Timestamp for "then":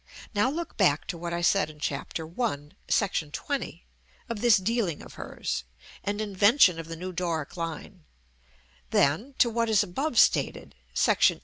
8.89-9.35